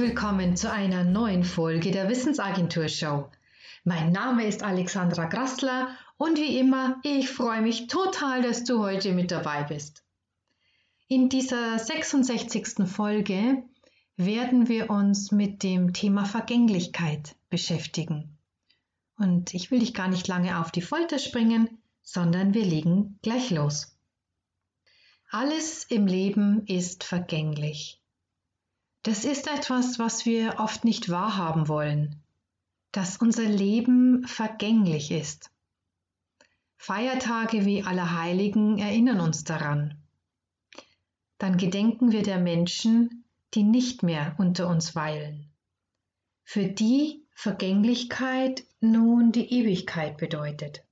Willkommen 0.00 0.56
zu 0.56 0.72
einer 0.72 1.04
neuen 1.04 1.44
Folge 1.44 1.90
der 1.90 2.08
Wissensagentur 2.08 2.88
Show. 2.88 3.28
Mein 3.84 4.12
Name 4.12 4.46
ist 4.46 4.62
Alexandra 4.62 5.26
Grassler 5.26 5.94
und 6.16 6.38
wie 6.38 6.58
immer, 6.58 6.98
ich 7.02 7.28
freue 7.28 7.60
mich 7.60 7.86
total, 7.86 8.40
dass 8.40 8.64
du 8.64 8.78
heute 8.78 9.12
mit 9.12 9.30
dabei 9.30 9.64
bist. 9.64 10.02
In 11.06 11.28
dieser 11.28 11.78
66. 11.78 12.86
Folge 12.86 13.62
werden 14.16 14.70
wir 14.70 14.88
uns 14.88 15.32
mit 15.32 15.62
dem 15.62 15.92
Thema 15.92 16.24
Vergänglichkeit 16.24 17.36
beschäftigen. 17.50 18.38
Und 19.18 19.52
ich 19.52 19.70
will 19.70 19.80
dich 19.80 19.92
gar 19.92 20.08
nicht 20.08 20.26
lange 20.28 20.60
auf 20.60 20.70
die 20.70 20.80
Folter 20.80 21.18
springen, 21.18 21.68
sondern 22.02 22.54
wir 22.54 22.64
legen 22.64 23.18
gleich 23.20 23.50
los. 23.50 23.94
Alles 25.30 25.84
im 25.84 26.06
Leben 26.06 26.64
ist 26.64 27.04
vergänglich. 27.04 27.99
Das 29.02 29.24
ist 29.24 29.46
etwas, 29.46 29.98
was 29.98 30.26
wir 30.26 30.56
oft 30.58 30.84
nicht 30.84 31.08
wahrhaben 31.08 31.68
wollen, 31.68 32.22
dass 32.92 33.16
unser 33.16 33.44
Leben 33.44 34.26
vergänglich 34.26 35.10
ist. 35.10 35.50
Feiertage 36.76 37.64
wie 37.64 37.82
Allerheiligen 37.82 38.78
erinnern 38.78 39.20
uns 39.20 39.44
daran. 39.44 39.96
Dann 41.38 41.56
gedenken 41.56 42.12
wir 42.12 42.22
der 42.22 42.38
Menschen, 42.38 43.24
die 43.54 43.62
nicht 43.62 44.02
mehr 44.02 44.34
unter 44.38 44.68
uns 44.68 44.94
weilen, 44.94 45.50
für 46.42 46.66
die 46.66 47.24
Vergänglichkeit 47.32 48.64
nun 48.80 49.32
die 49.32 49.50
Ewigkeit 49.50 50.18
bedeutet. 50.18 50.84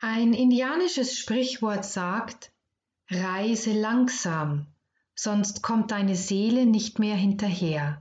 Ein 0.00 0.34
indianisches 0.34 1.16
Sprichwort 1.16 1.84
sagt, 1.84 2.52
reise 3.10 3.72
langsam, 3.72 4.66
sonst 5.18 5.62
kommt 5.62 5.90
deine 5.90 6.14
Seele 6.14 6.64
nicht 6.64 7.00
mehr 7.00 7.16
hinterher. 7.16 8.00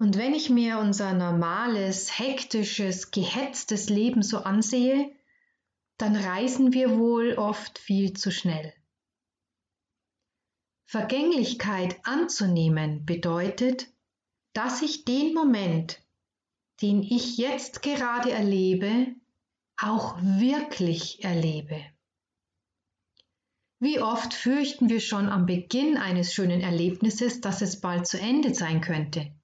Und 0.00 0.18
wenn 0.18 0.34
ich 0.34 0.50
mir 0.50 0.78
unser 0.78 1.12
normales, 1.12 2.18
hektisches, 2.18 3.12
gehetztes 3.12 3.88
Leben 3.88 4.22
so 4.22 4.38
ansehe, 4.38 5.12
dann 5.98 6.16
reisen 6.16 6.72
wir 6.72 6.98
wohl 6.98 7.34
oft 7.34 7.78
viel 7.78 8.12
zu 8.12 8.32
schnell. 8.32 8.74
Vergänglichkeit 10.84 12.04
anzunehmen 12.04 13.06
bedeutet, 13.06 13.86
dass 14.54 14.82
ich 14.82 15.04
den 15.04 15.32
Moment, 15.32 16.02
den 16.82 17.04
ich 17.04 17.36
jetzt 17.36 17.82
gerade 17.82 18.32
erlebe, 18.32 19.14
auch 19.76 20.18
wirklich 20.20 21.22
erlebe. 21.22 21.91
Wie 23.82 23.98
oft 23.98 24.32
fürchten 24.32 24.90
wir 24.90 25.00
schon 25.00 25.28
am 25.28 25.44
Beginn 25.44 25.96
eines 25.96 26.32
schönen 26.32 26.60
Erlebnisses, 26.60 27.40
dass 27.40 27.62
es 27.62 27.80
bald 27.80 28.06
zu 28.06 28.16
Ende 28.16 28.54
sein 28.54 28.80
könnte. 28.80 29.34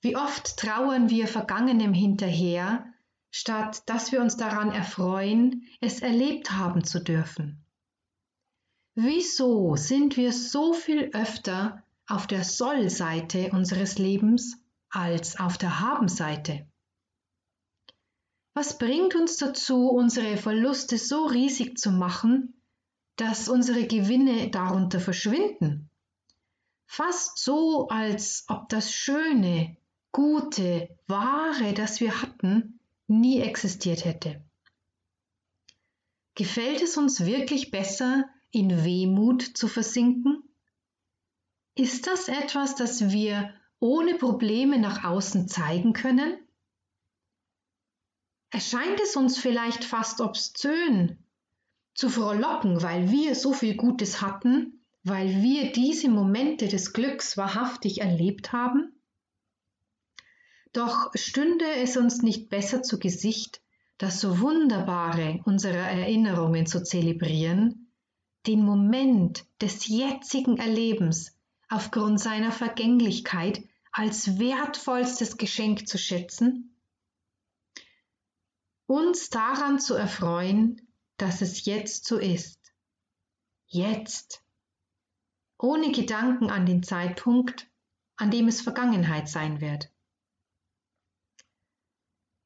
Wie 0.00 0.16
oft 0.16 0.56
trauern 0.56 1.10
wir 1.10 1.28
Vergangenem 1.28 1.94
hinterher, 1.94 2.92
statt 3.30 3.88
dass 3.88 4.10
wir 4.10 4.20
uns 4.20 4.36
daran 4.36 4.72
erfreuen, 4.72 5.64
es 5.80 6.00
erlebt 6.00 6.50
haben 6.50 6.82
zu 6.82 6.98
dürfen. 6.98 7.64
Wieso 8.96 9.76
sind 9.76 10.16
wir 10.16 10.32
so 10.32 10.72
viel 10.72 11.10
öfter 11.12 11.84
auf 12.08 12.26
der 12.26 12.42
Soll-Seite 12.42 13.50
unseres 13.52 13.96
Lebens 13.98 14.58
als 14.88 15.38
auf 15.38 15.56
der 15.56 15.78
Haben-Seite? 15.78 16.66
Was 18.54 18.76
bringt 18.76 19.14
uns 19.14 19.36
dazu, 19.36 19.88
unsere 19.88 20.36
Verluste 20.36 20.98
so 20.98 21.26
riesig 21.26 21.78
zu 21.78 21.92
machen, 21.92 22.59
dass 23.20 23.50
unsere 23.50 23.86
Gewinne 23.86 24.50
darunter 24.50 24.98
verschwinden. 24.98 25.90
Fast 26.86 27.38
so, 27.38 27.88
als 27.88 28.46
ob 28.48 28.70
das 28.70 28.92
Schöne, 28.92 29.76
Gute, 30.10 30.88
Wahre, 31.06 31.74
das 31.74 32.00
wir 32.00 32.22
hatten, 32.22 32.80
nie 33.08 33.40
existiert 33.42 34.06
hätte. 34.06 34.42
Gefällt 36.34 36.80
es 36.80 36.96
uns 36.96 37.26
wirklich 37.26 37.70
besser, 37.70 38.24
in 38.52 38.84
Wehmut 38.84 39.42
zu 39.42 39.68
versinken? 39.68 40.42
Ist 41.74 42.06
das 42.06 42.28
etwas, 42.28 42.74
das 42.74 43.10
wir 43.10 43.54
ohne 43.80 44.14
Probleme 44.14 44.78
nach 44.78 45.04
außen 45.04 45.46
zeigen 45.46 45.92
können? 45.92 46.38
Erscheint 48.50 48.98
es 49.00 49.14
uns 49.14 49.38
vielleicht 49.38 49.84
fast 49.84 50.22
obszön, 50.22 51.22
zu 52.00 52.08
frohlocken, 52.08 52.82
weil 52.82 53.10
wir 53.10 53.34
so 53.34 53.52
viel 53.52 53.76
Gutes 53.76 54.22
hatten, 54.22 54.80
weil 55.04 55.42
wir 55.42 55.70
diese 55.70 56.08
Momente 56.08 56.66
des 56.66 56.94
Glücks 56.94 57.36
wahrhaftig 57.36 58.00
erlebt 58.00 58.54
haben? 58.54 58.98
Doch 60.72 61.10
stünde 61.14 61.66
es 61.76 61.98
uns 61.98 62.22
nicht 62.22 62.48
besser 62.48 62.82
zu 62.82 62.98
Gesicht, 62.98 63.60
das 63.98 64.18
so 64.18 64.40
Wunderbare 64.40 65.40
unserer 65.44 65.90
Erinnerungen 65.90 66.64
zu 66.64 66.82
zelebrieren, 66.82 67.92
den 68.46 68.64
Moment 68.64 69.44
des 69.60 69.86
jetzigen 69.86 70.56
Erlebens 70.56 71.36
aufgrund 71.68 72.18
seiner 72.18 72.50
Vergänglichkeit 72.50 73.62
als 73.92 74.38
wertvollstes 74.38 75.36
Geschenk 75.36 75.86
zu 75.86 75.98
schätzen? 75.98 76.74
Uns 78.86 79.28
daran 79.28 79.78
zu 79.78 79.92
erfreuen, 79.92 80.80
dass 81.20 81.42
es 81.42 81.64
jetzt 81.64 82.06
so 82.06 82.18
ist. 82.18 82.58
Jetzt. 83.66 84.42
Ohne 85.58 85.92
Gedanken 85.92 86.50
an 86.50 86.64
den 86.64 86.82
Zeitpunkt, 86.82 87.70
an 88.16 88.30
dem 88.30 88.48
es 88.48 88.60
Vergangenheit 88.60 89.28
sein 89.28 89.60
wird. 89.60 89.90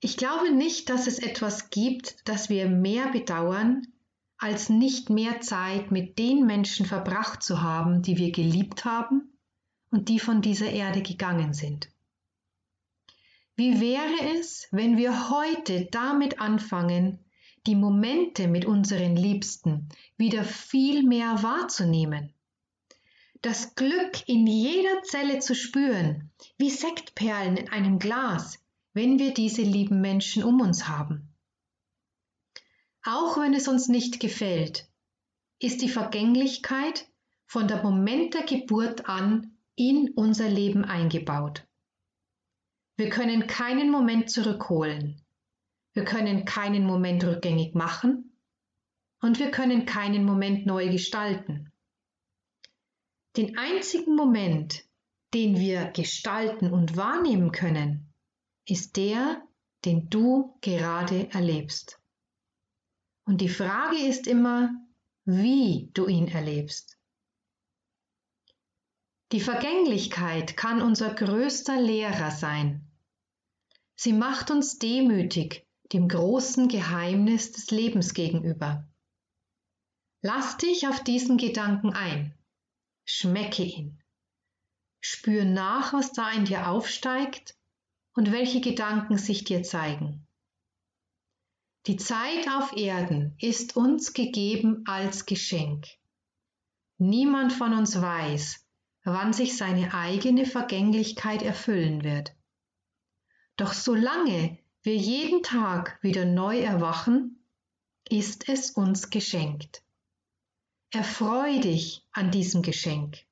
Ich 0.00 0.16
glaube 0.16 0.52
nicht, 0.52 0.90
dass 0.90 1.06
es 1.06 1.18
etwas 1.18 1.70
gibt, 1.70 2.28
das 2.28 2.48
wir 2.50 2.68
mehr 2.68 3.08
bedauern, 3.08 3.86
als 4.36 4.68
nicht 4.68 5.10
mehr 5.10 5.40
Zeit 5.40 5.90
mit 5.90 6.18
den 6.18 6.46
Menschen 6.46 6.86
verbracht 6.86 7.42
zu 7.42 7.60
haben, 7.60 8.02
die 8.02 8.16
wir 8.16 8.30
geliebt 8.30 8.84
haben 8.84 9.36
und 9.90 10.08
die 10.08 10.20
von 10.20 10.42
dieser 10.42 10.70
Erde 10.70 11.02
gegangen 11.02 11.52
sind. 11.52 11.90
Wie 13.56 13.80
wäre 13.80 14.38
es, 14.38 14.68
wenn 14.70 14.96
wir 14.96 15.30
heute 15.30 15.86
damit 15.86 16.40
anfangen, 16.40 17.24
die 17.68 17.76
Momente 17.76 18.48
mit 18.48 18.64
unseren 18.64 19.14
Liebsten 19.14 19.90
wieder 20.16 20.42
viel 20.42 21.02
mehr 21.02 21.42
wahrzunehmen. 21.42 22.32
Das 23.42 23.74
Glück 23.74 24.26
in 24.26 24.46
jeder 24.46 25.02
Zelle 25.02 25.38
zu 25.40 25.54
spüren, 25.54 26.30
wie 26.56 26.70
Sektperlen 26.70 27.58
in 27.58 27.68
einem 27.68 27.98
Glas, 27.98 28.58
wenn 28.94 29.18
wir 29.18 29.34
diese 29.34 29.60
lieben 29.60 30.00
Menschen 30.00 30.42
um 30.42 30.62
uns 30.62 30.88
haben. 30.88 31.28
Auch 33.04 33.36
wenn 33.38 33.52
es 33.52 33.68
uns 33.68 33.88
nicht 33.88 34.18
gefällt, 34.18 34.88
ist 35.60 35.82
die 35.82 35.90
Vergänglichkeit 35.90 37.06
von 37.46 37.68
der 37.68 37.82
Moment 37.82 38.32
der 38.32 38.44
Geburt 38.44 39.10
an 39.10 39.58
in 39.76 40.12
unser 40.16 40.48
Leben 40.48 40.86
eingebaut. 40.86 41.66
Wir 42.96 43.10
können 43.10 43.46
keinen 43.46 43.90
Moment 43.90 44.30
zurückholen. 44.30 45.20
Wir 45.98 46.04
können 46.04 46.44
keinen 46.44 46.86
Moment 46.86 47.24
rückgängig 47.24 47.74
machen 47.74 48.32
und 49.20 49.40
wir 49.40 49.50
können 49.50 49.84
keinen 49.84 50.24
Moment 50.24 50.64
neu 50.64 50.90
gestalten. 50.90 51.72
Den 53.36 53.58
einzigen 53.58 54.14
Moment, 54.14 54.84
den 55.34 55.58
wir 55.58 55.86
gestalten 55.86 56.72
und 56.72 56.96
wahrnehmen 56.96 57.50
können, 57.50 58.14
ist 58.64 58.96
der, 58.96 59.42
den 59.84 60.08
du 60.08 60.56
gerade 60.60 61.28
erlebst. 61.32 62.00
Und 63.24 63.40
die 63.40 63.48
Frage 63.48 63.98
ist 63.98 64.28
immer, 64.28 64.70
wie 65.24 65.90
du 65.94 66.06
ihn 66.06 66.28
erlebst. 66.28 66.96
Die 69.32 69.40
Vergänglichkeit 69.40 70.56
kann 70.56 70.80
unser 70.80 71.12
größter 71.12 71.80
Lehrer 71.80 72.30
sein. 72.30 72.88
Sie 73.96 74.12
macht 74.12 74.52
uns 74.52 74.78
demütig 74.78 75.67
dem 75.92 76.08
großen 76.08 76.68
Geheimnis 76.68 77.52
des 77.52 77.70
Lebens 77.70 78.14
gegenüber. 78.14 78.86
Lass 80.20 80.56
dich 80.56 80.88
auf 80.88 81.02
diesen 81.02 81.38
Gedanken 81.38 81.92
ein. 81.92 82.34
Schmecke 83.04 83.62
ihn. 83.62 84.02
Spür 85.00 85.44
nach, 85.44 85.92
was 85.92 86.12
da 86.12 86.30
in 86.32 86.44
dir 86.44 86.68
aufsteigt 86.68 87.56
und 88.14 88.32
welche 88.32 88.60
Gedanken 88.60 89.16
sich 89.16 89.44
dir 89.44 89.62
zeigen. 89.62 90.26
Die 91.86 91.96
Zeit 91.96 92.48
auf 92.50 92.76
Erden 92.76 93.34
ist 93.40 93.76
uns 93.76 94.12
gegeben 94.12 94.82
als 94.86 95.24
Geschenk. 95.24 95.86
Niemand 96.98 97.52
von 97.52 97.72
uns 97.72 98.00
weiß, 98.00 98.66
wann 99.04 99.32
sich 99.32 99.56
seine 99.56 99.94
eigene 99.94 100.44
Vergänglichkeit 100.44 101.42
erfüllen 101.42 102.02
wird. 102.02 102.34
Doch 103.56 103.72
solange 103.72 104.58
wir 104.82 104.96
jeden 104.96 105.42
Tag 105.42 105.98
wieder 106.02 106.24
neu 106.24 106.60
erwachen, 106.60 107.42
ist 108.08 108.48
es 108.48 108.70
uns 108.70 109.10
geschenkt. 109.10 109.82
Erfreu 110.90 111.60
dich 111.60 112.06
an 112.12 112.30
diesem 112.30 112.62
Geschenk. 112.62 113.26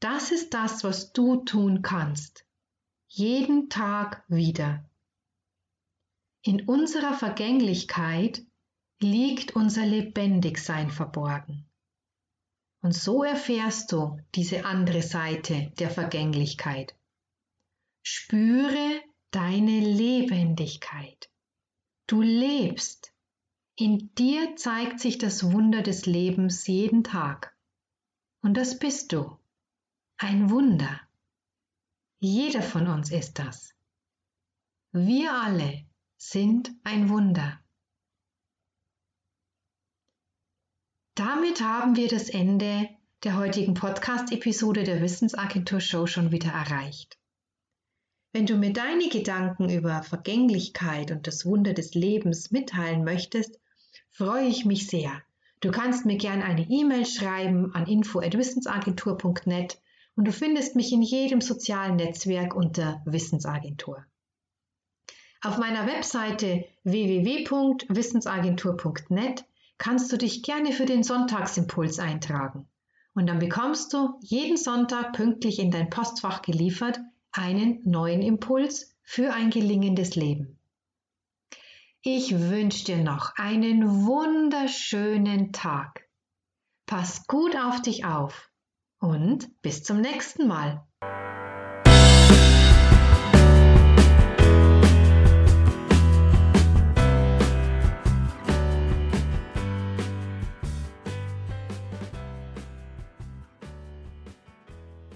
Das 0.00 0.32
ist 0.32 0.52
das, 0.52 0.84
was 0.84 1.12
du 1.12 1.44
tun 1.44 1.82
kannst. 1.82 2.44
Jeden 3.08 3.70
Tag 3.70 4.24
wieder. 4.28 4.84
In 6.42 6.68
unserer 6.68 7.14
Vergänglichkeit 7.14 8.44
liegt 9.00 9.54
unser 9.54 9.86
Lebendigsein 9.86 10.90
verborgen. 10.90 11.68
Und 12.80 12.94
so 12.94 13.22
erfährst 13.22 13.92
du 13.92 14.18
diese 14.34 14.64
andere 14.64 15.02
Seite 15.02 15.72
der 15.78 15.88
Vergänglichkeit. 15.88 16.96
Spüre 18.02 19.00
deine 19.32 19.80
Lebendigkeit. 19.80 21.30
Du 22.06 22.20
lebst. 22.22 23.12
In 23.74 24.14
dir 24.14 24.54
zeigt 24.56 25.00
sich 25.00 25.18
das 25.18 25.50
Wunder 25.50 25.82
des 25.82 26.06
Lebens 26.06 26.66
jeden 26.66 27.02
Tag. 27.02 27.56
Und 28.42 28.54
das 28.54 28.78
bist 28.78 29.12
du. 29.12 29.38
Ein 30.18 30.50
Wunder. 30.50 31.00
Jeder 32.20 32.62
von 32.62 32.86
uns 32.86 33.10
ist 33.10 33.38
das. 33.38 33.74
Wir 34.92 35.32
alle 35.32 35.86
sind 36.18 36.70
ein 36.84 37.08
Wunder. 37.08 37.58
Damit 41.14 41.60
haben 41.62 41.96
wir 41.96 42.08
das 42.08 42.28
Ende 42.28 42.88
der 43.24 43.36
heutigen 43.36 43.74
Podcast-Episode 43.74 44.84
der 44.84 45.00
Wissensagentur 45.00 45.80
Show 45.80 46.06
schon 46.06 46.30
wieder 46.30 46.50
erreicht. 46.50 47.18
Wenn 48.34 48.46
du 48.46 48.56
mir 48.56 48.72
deine 48.72 49.10
Gedanken 49.10 49.68
über 49.68 50.02
Vergänglichkeit 50.02 51.10
und 51.10 51.26
das 51.26 51.44
Wunder 51.44 51.74
des 51.74 51.94
Lebens 51.94 52.50
mitteilen 52.50 53.04
möchtest, 53.04 53.60
freue 54.10 54.46
ich 54.46 54.64
mich 54.64 54.86
sehr. 54.86 55.20
Du 55.60 55.70
kannst 55.70 56.06
mir 56.06 56.16
gerne 56.16 56.44
eine 56.44 56.66
E-Mail 56.66 57.04
schreiben 57.04 57.74
an 57.74 57.86
info@wissensagentur.net 57.86 59.78
und 60.16 60.26
du 60.26 60.32
findest 60.32 60.76
mich 60.76 60.92
in 60.92 61.02
jedem 61.02 61.42
sozialen 61.42 61.96
Netzwerk 61.96 62.54
unter 62.54 63.02
Wissensagentur. 63.04 64.06
Auf 65.42 65.58
meiner 65.58 65.86
Webseite 65.86 66.64
www.wissensagentur.net 66.84 69.44
kannst 69.76 70.10
du 70.10 70.16
dich 70.16 70.42
gerne 70.42 70.72
für 70.72 70.86
den 70.86 71.02
Sonntagsimpuls 71.02 71.98
eintragen. 71.98 72.66
Und 73.14 73.26
dann 73.26 73.40
bekommst 73.40 73.92
du 73.92 74.18
jeden 74.20 74.56
Sonntag 74.56 75.12
pünktlich 75.12 75.58
in 75.58 75.70
dein 75.70 75.90
Postfach 75.90 76.40
geliefert 76.40 76.98
einen 77.32 77.80
neuen 77.84 78.22
Impuls 78.22 78.94
für 79.02 79.32
ein 79.32 79.50
gelingendes 79.50 80.14
Leben. 80.14 80.58
Ich 82.02 82.38
wünsche 82.38 82.84
dir 82.84 82.98
noch 82.98 83.36
einen 83.36 84.06
wunderschönen 84.06 85.52
Tag. 85.52 86.08
Pass 86.86 87.26
gut 87.26 87.56
auf 87.56 87.80
dich 87.80 88.04
auf 88.04 88.50
und 88.98 89.60
bis 89.62 89.82
zum 89.82 90.00
nächsten 90.00 90.46
Mal. 90.46 90.86